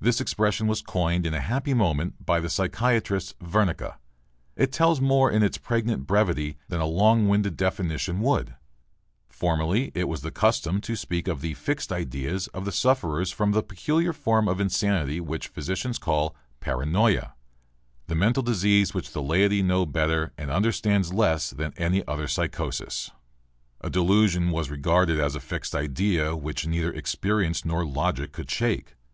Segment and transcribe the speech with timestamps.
[0.00, 3.98] This expression was coined in a happy moment by the psychiatrist Wernicke.
[4.56, 8.54] It tells more in its pregnant brevity than a long winded definition would.
[9.28, 13.52] Formerly it was the custom to speak of the "fixed ideas" of the sufferers from
[13.52, 17.34] the peculiar form of insanity which physicians call "paranoia,"
[18.06, 23.10] the mental disease which the laiety knows better and understands less than any other psychosis.
[23.82, 28.96] A delusion was regarded as a fixed idea which neither experience nor logic could shake.